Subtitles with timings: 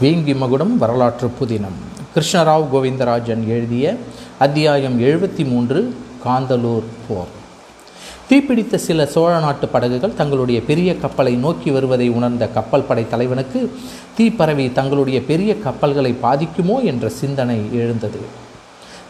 [0.00, 1.78] வேங்கி மகுடம் வரலாற்று புதினம்.
[2.14, 3.96] கிருஷ்ணராவ் கோவிந்தராஜன் எழுதிய
[4.38, 7.26] அத்தியாயம் எழுபத்தி மூன்று காந்தலூர் போர்.
[8.30, 13.72] தீப்பிடித்த சில சோழ நாட்டு படகுகள் தங்களுடைய பெரிய கப்பலை நோக்கி வருவதை உணர்ந்த கப்பல் படை தலைவனுக்கு
[14.16, 16.82] தீ பரவி தங்களுடைய பெரிய கப்பல்களை பாதிக்குமோ?
[16.82, 18.20] என்ற சிந்தனை எழுந்தது.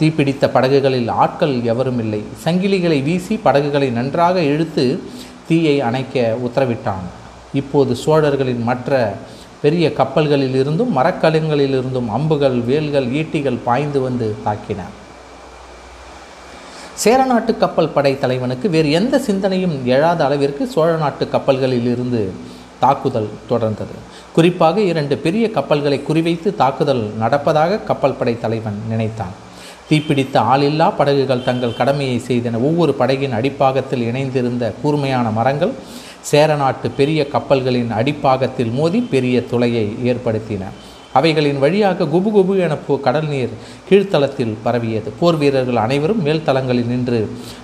[0.00, 5.00] தீப்பிடித்த படகுகளில் ஆட்கள் எவரும் இல்லை சங்கிலிகளை வீசி படகுகளை நன்றாக இழுத்து
[5.48, 7.04] தீயை அணைக்க உத்தரவிட்டான்.
[7.52, 9.16] இப்போது சோழர்களின் மற்ற
[9.64, 14.80] பெரிய கப்பல்களில் இருந்தும் மரக்கலங்களிலிருந்தும் அம்புகள் வேல்கள் ஈட்டிகள் பாய்ந்து வந்து தாக்கின.
[17.02, 22.20] சேரநாட்டு கப்பல் படை தலைவனுக்கு வேறு எந்த சிந்தனையும் எழாத அளவிற்கு சோழ நாட்டு கப்பல்களில் இருந்து
[22.82, 23.96] தாக்குதல் தொடர்ந்தது.
[24.36, 29.34] குறிப்பாக இரண்டு பெரிய கப்பல்களை குறிவைத்து தாக்குதல் நடப்பதாக கப்பல் படை தலைவன் நினைத்தான்.
[29.90, 32.60] தீப்பிடித்த ஆளில்லா படகுகள் தங்கள் கடமையை செய்தன.
[32.68, 35.72] ஒவ்வொரு படகின் அடிப்பாகத்தில் இணைந்திருந்த கூர்மையான மரங்கள்
[36.30, 40.62] சேரநாட்டு பெரிய கப்பல்களின் அடிப்பாகத்தில் மோதி பெரிய துளையை ஏற்படுத்தின.
[41.12, 43.52] அவைகளின் வழியாக குபு குபு என கடல் நீர்
[43.88, 45.10] கீழ்த்தளத்தில் பரவியது.
[45.20, 47.18] போர் வீரர்கள் அனைவரும் மேல்தளங்களில் நின்று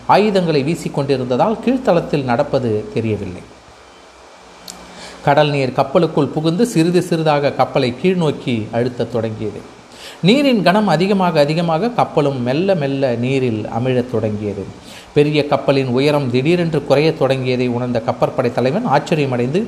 [0.07, 3.43] ஆயுதங்களை வீசிக்கொண்டிருந்ததால் கீழ்த்தளத்தில் நடப்பது தெரியவில்லை.
[5.25, 9.61] கடல் நீர் கப்பலுக்குள் புகுந்து சிறிது சிறிதாக கப்பலை கீழ்நோக்கி அழுத்தத் தொடங்கியது.
[10.23, 14.65] நீரின் கனம் அதிகமாக அதிகமாக கப்பலும் மெல்ல மெல்ல நீரில் அமிழத் தொடங்கியது.
[15.15, 19.63] பெரிய கப்பலின் உயரம் திடீரென்று குறையத் தொடங்கியதை உணர்ந்த கப்பற்படை தலைவன் ஆச்சரியமடைந்து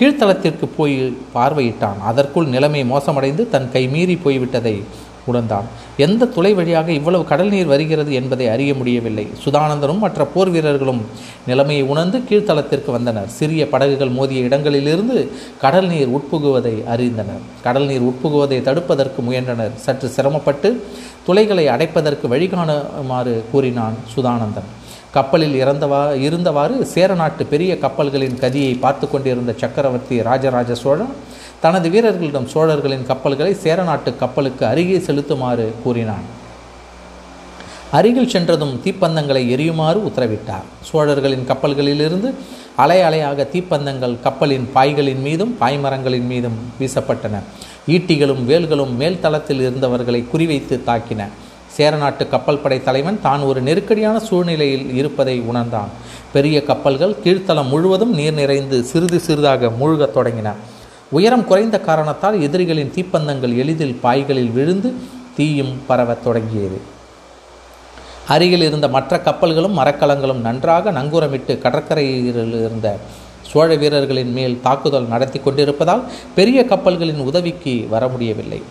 [0.00, 2.00] கீழ்த்தளத்திற்கு போய் பார்வையிட்டான்.
[2.04, 4.82] அதற்குள் நிலைமை மோசமடைந்து தன் கை மீறி போய்விட்டதை
[5.26, 5.64] உணர்ந்தான்.
[5.96, 9.26] எந்த துளை வழியாக இவ்வளவு கடல் நீர் வருகிறது என்பதை அறிய முடியவில்லை.
[9.44, 11.02] சுதானந்தனும் மற்ற போர் வீரர்களும்
[11.46, 13.28] நிலைமையை உணர்ந்து கீழ்த்தளத்திற்கு வந்தனர்.
[13.28, 17.44] சிறிய படகுகள் மோதிய இடங்களிலிருந்து கடல் நீர் உட்புகுவதை அறிந்தனர்.
[17.62, 19.76] கடல் நீர் உட்புகுவதை தடுப்பதற்கு முயன்றனர்.
[19.76, 20.84] சற்று சிரமப்பட்டு
[21.26, 24.68] துளைகளை அடைப்பதற்கு வழிகாணுமாறு கூறினான் சுதானந்தன்.
[25.12, 31.14] கப்பலில் இறந்தவா இருந்தவாறு சேரநாட்டு பெரிய கப்பல்களின் கதியை பார்த்து கொண்டிருந்த சக்கரவர்த்தி ராஜராஜ சோழன்
[31.60, 36.26] தனது வீரர்களிடம் சோழர்களின் கப்பல்களை சேரநாட்டு கப்பலுக்கு அருகே செலுத்துமாறு கூறினான்.
[37.98, 40.66] அருகில் சென்றதும் தீப்பந்தங்களை எரியுமாறு உத்தரவிட்டார்.
[40.90, 42.30] சோழர்களின் கப்பல்களிலிருந்து
[42.76, 47.36] அலை அலையாக தீப்பந்தங்கள் கப்பலின் பாய்களின் மீதும் பாய்மரங்களின் மீதும் வீசப்பட்டன.
[47.86, 51.22] ஈட்டிகளும் வேல்களும் மேல்தளத்தில் இருந்தவர்களை குறிவைத்து தாக்கின.
[51.68, 55.88] சேரநாட்டு கப்பல் படை தலைவன் தான் ஒரு நெருக்கடியான சூழ்நிலையில் இருப்பதை உணர்ந்தான்.
[56.32, 60.52] பெரிய கப்பல்கள் கீழ்த்தளம் முழுவதும் நீர் நிறைந்து சிறிது சிறிதாக மூழ்கத் தொடங்கின.
[61.10, 64.94] உயரம் குறைந்த காரணத்தால் எதிரிகளின் தீப்பந்தங்கள் எளிதில் பாய்களில் விழுந்து
[65.36, 66.80] தீயும் பரவத் தொடங்கியது.
[68.28, 72.96] அருகில் இருந்த மற்ற கப்பல்களும் மரக்கலங்களும் நன்றாக நங்கூரமிட்டு கடற்கரையில் இருந்த
[73.42, 76.02] சோழ வீரர்களின் மேல் தாக்குதல் நடத்தி கொண்டிருப்பதால்
[76.34, 78.62] பெரிய கப்பல்களின் உதவிக்கு வர முடியவில்லை.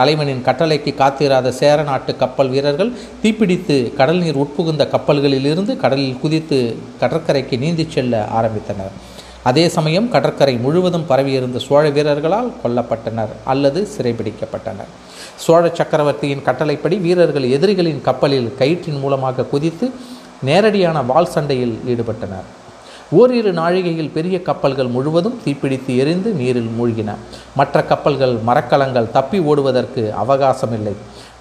[0.00, 6.58] தலைவனின் கட்டளைக்கு காத்திராத சேர நாட்டு கப்பல் வீரர்கள் தீப்பிடித்து கடல் நீர் உட்புகுந்த கப்பல்களில் இருந்து கடலில் குதித்து
[7.00, 8.94] கடற்கரைக்கு நீந்திச் செல்ல ஆரம்பித்தனர்.
[9.48, 14.90] அதே சமயம் கடற்கரை முழுவதும் பரவியிருந்த சோழ வீரர்களால் கொல்லப்பட்டனர் அல்லது சிறைபிடிக்கப்பட்டனர்.
[15.44, 19.88] சோழ சக்கரவர்த்தியின் கட்டளைப்படி வீரர்கள் எதிரிகளின் கப்பலில் கயிற்றின் மூலமாக குதித்து
[20.48, 22.48] நேரடியான வால் சண்டையில் ஈடுபட்டனர்.
[23.18, 27.10] ஓரிரு நாழிகையில் பெரிய கப்பல்கள் முழுவதும் தீப்பிடித்து எரிந்து நீரில் மூழ்கின.
[27.58, 30.94] மற்ற கப்பல்கள் மரக்கலங்கள் தப்பி ஓடுவதற்கு அவகாசமில்லை.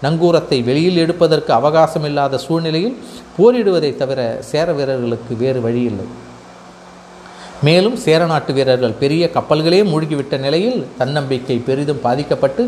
[0.06, 2.98] நங்கூரத்தை வெளியில் எடுப்பதற்கு அவகாசமில்லாத சூழ்நிலையில்
[3.38, 4.20] போரிடுவதை தவிர
[4.52, 6.08] சேர வீரர்களுக்கு வேறு வழியில்லை.
[7.68, 12.64] மேலும் சேரநாட்டு வீரர்கள் பெரிய கப்பல்களே மூழ்கிவிட்ட நிலையில் தன்னம்பிக்கை பெரிதும் பாதிக்கப்பட்டு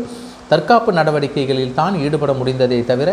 [0.50, 3.10] தற்காப்பு நடவடிக்கைகளில் தான் ஈடுபட முடிந்ததை தவிர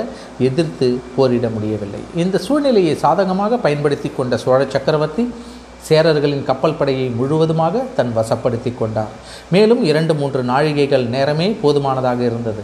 [0.47, 2.01] எதிர்த்து போரிட முடியவில்லை.
[2.23, 5.25] இந்த சூழ்நிலையை சாதகமாக பயன்படுத்தி கொண்ட சோழ சக்கரவர்த்தி
[5.87, 9.13] சேரர்களின் கப்பல் படையை முழுவதுமாக தன் வசப்படுத்தி கொண்டார்
[9.53, 12.63] மேலும் இரண்டு மூன்று நாழிகைகள் நேரமே போதுமானதாக இருந்தது.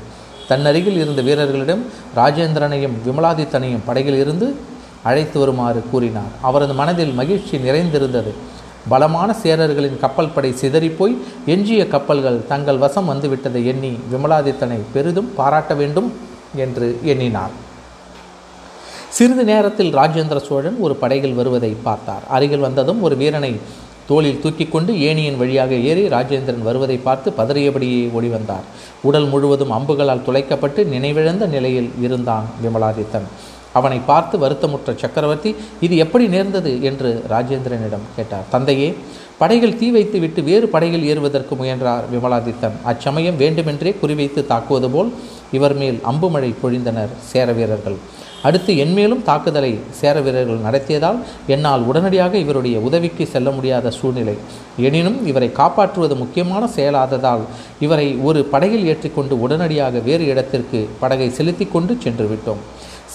[0.50, 1.84] தன்னருகில் இருந்த வீரர்களிடம்
[2.20, 4.48] ராஜேந்திரனையும் விமலாதித்தனையும் படையில் இருந்து
[5.10, 6.32] அழைத்து வருமாறு கூறினார்.
[6.42, 8.34] அவரது மனதில் மகிழ்ச்சி நிறைந்திருந்தது.
[8.90, 11.16] பலமான சேரர்களின் கப்பல் படை சிதறிப்போய்
[11.54, 16.10] எஞ்சிய கப்பல்கள் தங்கள் வசம் வந்துவிட்டதை எண்ணி விமலாதித்தனை பெரிதும் பாராட்ட வேண்டும்
[16.56, 17.56] என்று எண்ணினார்.
[19.18, 22.24] சிறிது நேரத்தில் ராஜேந்திர சோழன் ஒரு படையில் வருவதை பார்த்தார்.
[22.36, 23.52] அருகில் வந்ததும் ஒரு வீரனை
[24.10, 28.66] தோளில் தூக்கி கொண்டு ஏணியின் வழியாக ஏறி ராஜேந்திரன் வருவதை பார்த்து பதறியபடியே ஓடி வந்தார்.
[29.10, 33.30] உடல் முழுவதும் அம்புகளால் துளைக்கப்பட்டு நினைவிழந்த நிலையில் இருந்தான் விமலாதித்தன்.
[33.80, 35.54] அவனை பார்த்து வருத்தமுற்ற சக்கரவர்த்தி
[35.86, 36.74] இது எப்படி நேர்ந்தது?
[36.90, 38.46] என்று ராஜேந்திரனிடம் கேட்டார்.
[38.56, 38.90] தந்தையே
[39.38, 42.78] படைகள் தீ வைத்து விட்டு வேறு படைகள் ஏறுவதற்கு முயன்றார் விமலாதித்தன்.
[42.92, 45.12] அச்சமயம் வேண்டுமென்றே குறிவைத்து தாக்குவது போல்
[45.58, 48.00] இவர் மேல் அம்புமழை பொழிந்தனர் சேர வீரர்கள்.
[48.48, 51.20] அடுத்து என்மேலும் தாக்குதலை சேர வீரர்கள் நடத்தியதால்
[51.54, 54.36] என்னால் உடனடியாக இவருடைய உதவிக்கு செல்ல முடியாத சூழ்நிலை.
[54.88, 57.46] எனினும் இவரை காப்பாற்றுவது முக்கியமான செயலாததால்
[57.86, 62.62] இவரை ஒரு படகில் ஏற்றிக்கொண்டு உடனடியாக வேறு இடத்திற்கு படகை செலுத்தி கொண்டு சென்று விட்டோம்.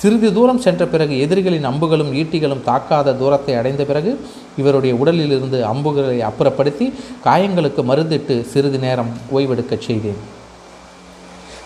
[0.00, 4.12] சிறிது தூரம் சென்ற பிறகு எதிரிகளின் அம்புகளும் ஈட்டிகளும் தாக்காத தூரத்தை அடைந்த பிறகு
[4.61, 6.87] இவருடைய உடலிலிருந்து அம்புகளை அப்புறப்படுத்தி
[7.27, 10.21] காயங்களுக்கு மருந்திட்டு சிறிது நேரம் ஓய்வெடுக்கச் செய்தேன்.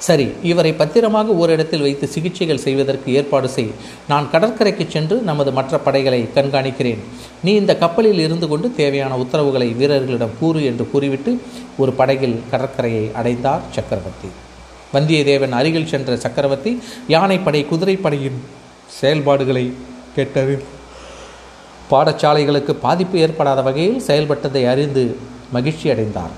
[0.07, 3.71] சரி இவரை பத்திரமாக ஓரிடத்தில் வைத்து சிகிச்சைகள் செய்வதற்கு ஏற்பாடு செய்.
[4.11, 7.03] நான் கடற்கரைக்கு சென்று நமது மற்ற படைகளை கண்காணிக்கிறேன்.
[7.45, 11.33] நீ இந்த கப்பலில் இருந்து கொண்டு தேவையான உத்தரவுகளை வீரர்களிடம் கூறு என்று கூறிவிட்டு
[11.83, 14.31] ஒரு படகில் கடற்கரையை அடைந்தார் சக்கரவர்த்தி.
[14.95, 16.73] வந்தியத்தேவன் அருகில் சென்ற சக்கரவர்த்தி
[17.15, 18.39] யானைப்படை குதிரைப்படையின்
[19.01, 19.67] செயல்பாடுகளை
[20.17, 20.55] கேட்டது
[21.91, 25.03] பாடசாலைகளுக்கு பாதிப்பு ஏற்படாத வகையில் செயல்பட்டதை அறிந்து
[25.57, 26.35] மகிழ்ச்சி அடைந்தார்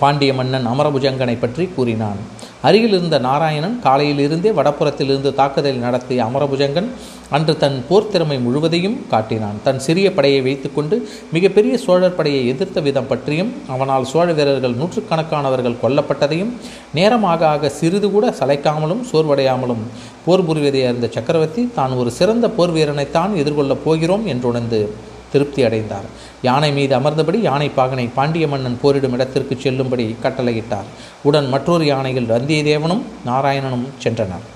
[0.00, 2.18] பாண்டிய மன்னன் அமரபுஜங்கனை பற்றி கூறினான்.
[2.62, 6.88] அருகில் இருந்த நாராயணன் காலையில் இருந்தே வடப்புறத்திலிருந்து தாக்குதல் நடத்திய அமரபுஜங்கன்
[7.30, 9.56] அன்று தன் போர் திறமை முழுவதையும் காட்டினான்.
[9.64, 16.52] தன் சிறிய படையை வைத்துக்கொண்டு மிகப்பெரிய சோழர் படையை எதிர்த்த விதம் பற்றியும் அவனால் சோழ வீரர்கள் நூற்றுக்கணக்கானவர்கள் கொல்லப்பட்டதையும்
[16.94, 19.82] நேரமாக ஆக சிறிது கூட சளைக்காமலும் சோர்வடையாமலும்
[20.24, 24.90] போர் புரிவதை அறிந்த சக்கரவர்த்தி தான் ஒரு சிறந்த போர் வீரனைத்தான் எதிர்கொள்ளப் போகிறோம் என்று உணர்ந்து
[25.32, 26.08] திருப்தி அடைந்தார்.
[26.42, 30.90] யானை மீது அமர்ந்தபடி யானை பாகனை பாண்டிய மன்னன் போரிடும் இடத்திற்கு செல்லும்படி கட்டளையிட்டார்.
[31.22, 34.46] உடன் மற்றொரு யானையில் வந்தியத்தேவனும் நாராயணனும் சென்றனர்.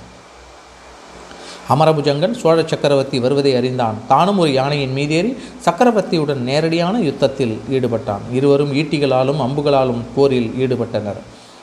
[1.75, 3.95] அமரபுஜங்கன் சோழ சக்கரவர்த்தி வருவதை அறிந்தான்.
[4.09, 5.37] தானும் ஒரு யானையின் மீதேறி
[5.67, 8.25] சக்கரவர்த்தியுடன் நேரடியான யுத்தத்தில் ஈடுபட்டான்.
[8.33, 11.21] இருவரும் ஈட்டிகளாலும் அம்புகளாலும் போரில் ஈடுபட்டனர்.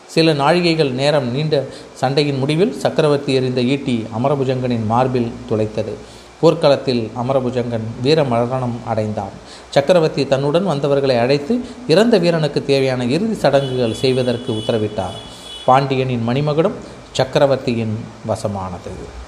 [0.08, 1.56] சில நாழிகைகள் நேரம் நீண்ட
[2.02, 5.96] சண்டையின் முடிவில் சக்கரவர்த்தி எறிந்த ஈட்டி அமரபுஜங்கனின் மார்பில் துளைத்தது.
[6.42, 9.36] போர்க்களத்தில் அமரபுஜங்கன் வீர மரணம் அடைந்தான்.
[9.70, 15.18] சக்கரவர்த்தி தன்னுடன் வந்தவர்களை அழைத்து இறந்த வீரனுக்கு தேவையான இறுதி சடங்குகள் செய்வதற்கு உத்தரவிட்டார்.
[15.66, 16.78] பாண்டியனின் மணிமகுடம்
[17.12, 17.96] சக்கரவர்த்தியின்
[18.26, 19.26] வசமானது.